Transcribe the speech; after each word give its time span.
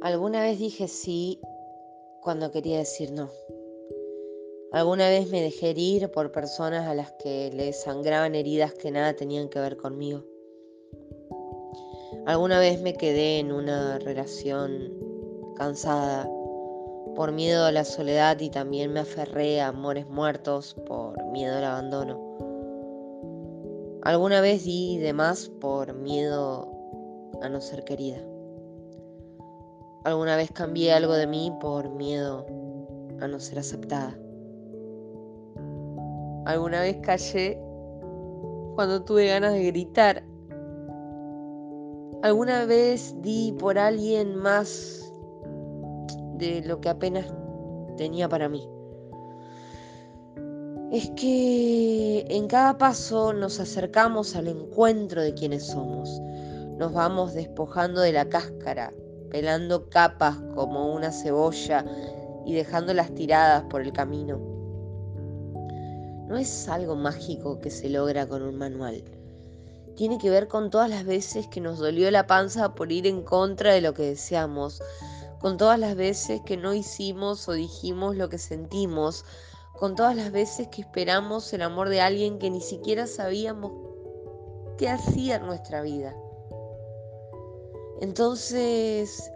Alguna 0.00 0.42
vez 0.42 0.58
dije 0.58 0.88
sí 0.88 1.40
cuando 2.22 2.50
quería 2.50 2.78
decir 2.78 3.12
no. 3.12 3.30
Alguna 4.72 5.08
vez 5.08 5.30
me 5.30 5.40
dejé 5.40 5.70
herir 5.70 6.10
por 6.10 6.32
personas 6.32 6.86
a 6.86 6.94
las 6.94 7.12
que 7.12 7.50
les 7.54 7.80
sangraban 7.82 8.34
heridas 8.34 8.74
que 8.74 8.90
nada 8.90 9.14
tenían 9.14 9.48
que 9.48 9.60
ver 9.60 9.76
conmigo. 9.76 10.24
Alguna 12.26 12.58
vez 12.58 12.80
me 12.82 12.94
quedé 12.94 13.38
en 13.38 13.52
una 13.52 13.98
relación 13.98 14.92
cansada 15.56 16.28
por 17.14 17.32
miedo 17.32 17.64
a 17.64 17.72
la 17.72 17.84
soledad 17.84 18.38
y 18.40 18.50
también 18.50 18.92
me 18.92 19.00
aferré 19.00 19.60
a 19.60 19.68
amores 19.68 20.06
muertos 20.06 20.74
por 20.86 21.24
miedo 21.26 21.56
al 21.56 21.64
abandono. 21.64 22.20
Alguna 24.02 24.40
vez 24.40 24.64
di 24.64 24.98
de 24.98 25.12
más 25.12 25.48
por 25.48 25.94
miedo 25.94 26.70
a 27.40 27.48
no 27.48 27.60
ser 27.60 27.84
querida. 27.84 28.18
Alguna 30.06 30.36
vez 30.36 30.52
cambié 30.52 30.92
algo 30.92 31.14
de 31.14 31.26
mí 31.26 31.52
por 31.60 31.90
miedo 31.90 32.46
a 33.20 33.26
no 33.26 33.40
ser 33.40 33.58
aceptada. 33.58 34.16
Alguna 36.44 36.80
vez 36.82 36.98
callé 36.98 37.58
cuando 38.76 39.02
tuve 39.02 39.26
ganas 39.26 39.54
de 39.54 39.64
gritar. 39.64 40.22
Alguna 42.22 42.66
vez 42.66 43.16
di 43.20 43.52
por 43.58 43.80
alguien 43.80 44.36
más 44.36 45.12
de 46.34 46.62
lo 46.64 46.80
que 46.80 46.88
apenas 46.88 47.26
tenía 47.96 48.28
para 48.28 48.48
mí. 48.48 48.64
Es 50.92 51.10
que 51.16 52.24
en 52.28 52.46
cada 52.46 52.78
paso 52.78 53.32
nos 53.32 53.58
acercamos 53.58 54.36
al 54.36 54.46
encuentro 54.46 55.20
de 55.20 55.34
quienes 55.34 55.64
somos. 55.64 56.22
Nos 56.78 56.92
vamos 56.92 57.34
despojando 57.34 58.02
de 58.02 58.12
la 58.12 58.28
cáscara, 58.28 58.94
pelando 59.36 59.90
capas 59.90 60.38
como 60.54 60.94
una 60.94 61.12
cebolla 61.12 61.84
y 62.46 62.54
dejándolas 62.54 63.14
tiradas 63.14 63.64
por 63.64 63.82
el 63.82 63.92
camino. 63.92 64.38
No 66.26 66.38
es 66.38 66.66
algo 66.70 66.96
mágico 66.96 67.60
que 67.60 67.70
se 67.70 67.90
logra 67.90 68.26
con 68.26 68.40
un 68.42 68.56
manual. 68.56 69.04
Tiene 69.94 70.16
que 70.16 70.30
ver 70.30 70.48
con 70.48 70.70
todas 70.70 70.88
las 70.88 71.04
veces 71.04 71.48
que 71.48 71.60
nos 71.60 71.78
dolió 71.78 72.10
la 72.10 72.26
panza 72.26 72.74
por 72.74 72.90
ir 72.90 73.06
en 73.06 73.24
contra 73.24 73.74
de 73.74 73.82
lo 73.82 73.92
que 73.92 74.04
deseamos, 74.04 74.82
con 75.38 75.58
todas 75.58 75.78
las 75.78 75.96
veces 75.96 76.40
que 76.46 76.56
no 76.56 76.72
hicimos 76.72 77.46
o 77.46 77.52
dijimos 77.52 78.16
lo 78.16 78.30
que 78.30 78.38
sentimos, 78.38 79.26
con 79.78 79.96
todas 79.96 80.16
las 80.16 80.32
veces 80.32 80.68
que 80.68 80.80
esperamos 80.80 81.52
el 81.52 81.60
amor 81.60 81.90
de 81.90 82.00
alguien 82.00 82.38
que 82.38 82.48
ni 82.48 82.62
siquiera 82.62 83.06
sabíamos 83.06 83.72
qué 84.78 84.88
hacía 84.88 85.36
en 85.36 85.44
nuestra 85.44 85.82
vida. 85.82 86.16
Entonces, 88.00 89.32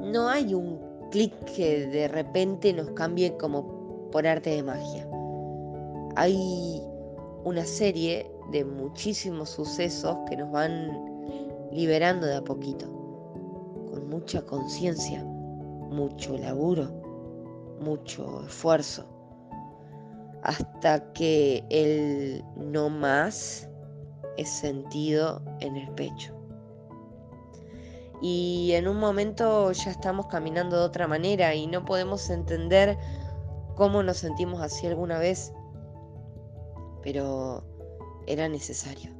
no 0.00 0.28
hay 0.28 0.54
un 0.54 0.80
clic 1.10 1.32
que 1.54 1.86
de 1.86 2.08
repente 2.08 2.72
nos 2.72 2.90
cambie 2.90 3.36
como 3.36 4.10
por 4.10 4.26
arte 4.26 4.50
de 4.50 4.62
magia. 4.62 5.08
Hay 6.16 6.82
una 7.44 7.64
serie 7.64 8.30
de 8.50 8.64
muchísimos 8.64 9.50
sucesos 9.50 10.16
que 10.28 10.36
nos 10.36 10.50
van 10.50 11.14
liberando 11.70 12.26
de 12.26 12.36
a 12.36 12.42
poquito, 12.42 12.86
con 13.90 14.08
mucha 14.08 14.42
conciencia, 14.42 15.24
mucho 15.24 16.36
laburo, 16.36 16.88
mucho 17.80 18.44
esfuerzo, 18.46 19.04
hasta 20.42 21.12
que 21.12 21.64
el 21.70 22.44
no 22.56 22.90
más 22.90 23.68
es 24.36 24.48
sentido 24.48 25.42
en 25.60 25.76
el 25.76 25.88
pecho. 25.92 26.43
Y 28.20 28.72
en 28.72 28.88
un 28.88 28.98
momento 28.98 29.72
ya 29.72 29.90
estamos 29.90 30.26
caminando 30.26 30.78
de 30.78 30.84
otra 30.84 31.06
manera 31.06 31.54
y 31.54 31.66
no 31.66 31.84
podemos 31.84 32.30
entender 32.30 32.96
cómo 33.74 34.02
nos 34.02 34.18
sentimos 34.18 34.60
así 34.60 34.86
alguna 34.86 35.18
vez, 35.18 35.52
pero 37.02 37.64
era 38.26 38.48
necesario, 38.48 39.10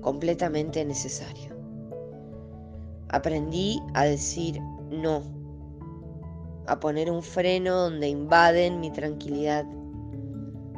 completamente 0.00 0.84
necesario. 0.84 1.56
Aprendí 3.08 3.80
a 3.94 4.04
decir 4.04 4.60
no, 4.90 5.22
a 6.66 6.78
poner 6.78 7.10
un 7.10 7.22
freno 7.22 7.74
donde 7.74 8.08
invaden 8.08 8.80
mi 8.80 8.90
tranquilidad, 8.90 9.64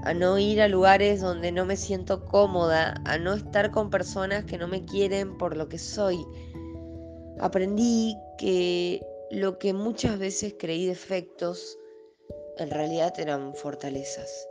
a 0.04 0.14
no 0.14 0.38
ir 0.38 0.60
a 0.60 0.68
lugares 0.68 1.20
donde 1.20 1.50
no 1.52 1.64
me 1.64 1.76
siento 1.76 2.24
cómoda, 2.24 2.94
a 3.04 3.18
no 3.18 3.34
estar 3.34 3.70
con 3.70 3.90
personas 3.90 4.44
que 4.44 4.58
no 4.58 4.68
me 4.68 4.84
quieren 4.84 5.36
por 5.38 5.56
lo 5.56 5.68
que 5.68 5.78
soy. 5.78 6.24
Aprendí 7.40 8.16
que 8.38 9.00
lo 9.30 9.58
que 9.58 9.72
muchas 9.72 10.18
veces 10.18 10.54
creí 10.58 10.86
defectos 10.86 11.78
en 12.58 12.70
realidad 12.70 13.18
eran 13.18 13.54
fortalezas 13.54 14.48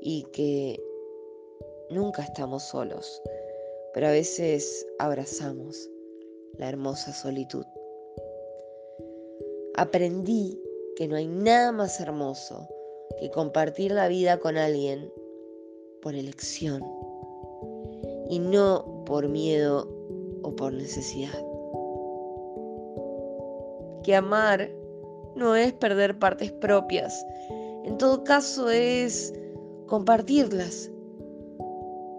y 0.00 0.24
que 0.32 0.82
nunca 1.90 2.22
estamos 2.22 2.64
solos, 2.64 3.22
pero 3.94 4.08
a 4.08 4.12
veces 4.12 4.86
abrazamos 4.98 5.88
la 6.58 6.68
hermosa 6.68 7.12
solitud 7.12 7.64
aprendí 9.74 10.60
que 10.96 11.08
no 11.08 11.16
hay 11.16 11.26
nada 11.26 11.72
más 11.72 12.00
hermoso 12.00 12.68
que 13.18 13.30
compartir 13.30 13.92
la 13.92 14.08
vida 14.08 14.38
con 14.38 14.56
alguien 14.56 15.12
por 16.00 16.14
elección 16.14 16.82
y 18.28 18.38
no 18.38 19.04
por 19.06 19.28
miedo 19.28 19.88
o 20.42 20.54
por 20.56 20.72
necesidad. 20.72 21.38
Que 24.02 24.16
amar 24.16 24.70
no 25.36 25.54
es 25.54 25.72
perder 25.72 26.18
partes 26.18 26.52
propias, 26.52 27.24
en 27.84 27.96
todo 27.98 28.24
caso 28.24 28.70
es 28.70 29.32
compartirlas. 29.86 30.90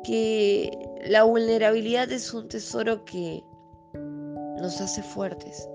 Que 0.03 0.71
la 1.05 1.23
vulnerabilidad 1.23 2.11
es 2.11 2.33
un 2.33 2.47
tesoro 2.47 3.05
que 3.05 3.43
nos 4.57 4.81
hace 4.81 5.01
fuertes 5.01 5.67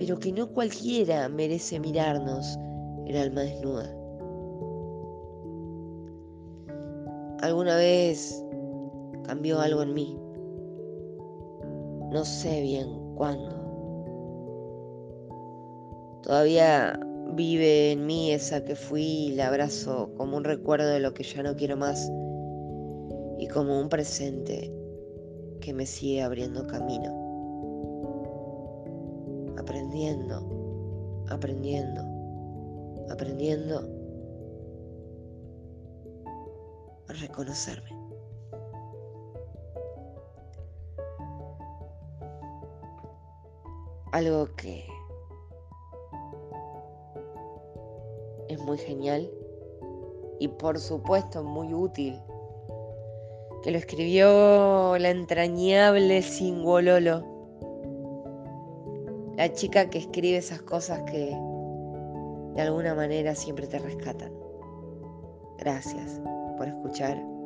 pero 0.00 0.18
que 0.18 0.32
no 0.32 0.50
cualquiera 0.50 1.28
merece 1.28 1.78
mirarnos 1.78 2.58
el 3.10 3.22
alma 3.22 3.42
desnuda. 3.42 3.94
Alguna 7.42 7.76
vez 7.76 8.44
cambió 9.24 9.60
algo 9.60 9.82
en 9.82 9.94
mí. 9.94 10.18
No 12.10 12.24
sé 12.24 12.62
bien 12.62 13.14
cuándo. 13.14 13.56
Todavía 16.22 16.98
vive 17.34 17.92
en 17.92 18.06
mí 18.06 18.32
esa 18.32 18.64
que 18.64 18.74
fui 18.74 19.02
y 19.02 19.34
la 19.34 19.48
abrazo 19.48 20.10
como 20.16 20.36
un 20.36 20.44
recuerdo 20.44 20.88
de 20.88 21.00
lo 21.00 21.14
que 21.14 21.22
ya 21.22 21.42
no 21.42 21.56
quiero 21.56 21.76
más 21.76 22.10
y 23.38 23.46
como 23.48 23.80
un 23.80 23.88
presente 23.88 24.72
que 25.60 25.72
me 25.72 25.86
sigue 25.86 26.22
abriendo 26.22 26.66
camino 26.66 27.20
aprendiendo, 29.60 31.24
aprendiendo, 31.28 32.02
aprendiendo 33.20 33.86
a 37.06 37.12
reconocerme. 37.12 37.90
Algo 44.12 44.46
que 44.56 44.86
es 48.48 48.58
muy 48.58 48.78
genial 48.78 49.30
y 50.38 50.48
por 50.48 50.78
supuesto 50.78 51.44
muy 51.44 51.74
útil, 51.74 52.18
que 53.62 53.70
lo 53.70 53.76
escribió 53.76 54.96
la 54.96 55.10
entrañable 55.10 56.22
Singololo 56.22 57.22
la 59.36 59.52
chica 59.52 59.90
que 59.90 59.98
escribe 59.98 60.38
esas 60.38 60.62
cosas 60.62 61.02
que 61.02 61.34
de 62.54 62.62
alguna 62.62 62.94
manera 62.94 63.34
siempre 63.34 63.66
te 63.66 63.78
rescatan. 63.78 64.32
Gracias 65.58 66.20
por 66.56 66.68
escuchar. 66.68 67.39